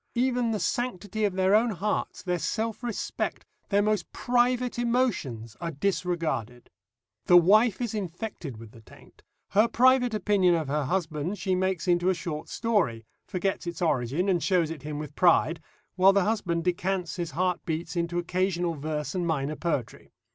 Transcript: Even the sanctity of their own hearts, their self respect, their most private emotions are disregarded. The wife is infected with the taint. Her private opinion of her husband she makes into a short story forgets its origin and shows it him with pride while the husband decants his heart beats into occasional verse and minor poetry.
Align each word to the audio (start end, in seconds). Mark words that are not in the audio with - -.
Even 0.15 0.49
the 0.49 0.59
sanctity 0.59 1.25
of 1.25 1.33
their 1.35 1.53
own 1.53 1.69
hearts, 1.69 2.23
their 2.23 2.39
self 2.39 2.81
respect, 2.81 3.45
their 3.69 3.83
most 3.83 4.11
private 4.11 4.79
emotions 4.79 5.55
are 5.61 5.69
disregarded. 5.69 6.71
The 7.27 7.37
wife 7.37 7.79
is 7.79 7.93
infected 7.93 8.57
with 8.57 8.71
the 8.71 8.81
taint. 8.81 9.21
Her 9.49 9.67
private 9.67 10.15
opinion 10.15 10.55
of 10.55 10.67
her 10.69 10.85
husband 10.85 11.37
she 11.37 11.53
makes 11.53 11.87
into 11.87 12.09
a 12.09 12.15
short 12.15 12.49
story 12.49 13.05
forgets 13.27 13.67
its 13.67 13.79
origin 13.79 14.27
and 14.27 14.41
shows 14.41 14.71
it 14.71 14.81
him 14.81 14.97
with 14.97 15.13
pride 15.15 15.61
while 15.97 16.13
the 16.13 16.23
husband 16.23 16.63
decants 16.63 17.17
his 17.17 17.29
heart 17.37 17.63
beats 17.63 17.95
into 17.95 18.17
occasional 18.17 18.73
verse 18.73 19.13
and 19.13 19.27
minor 19.27 19.55
poetry. 19.55 20.09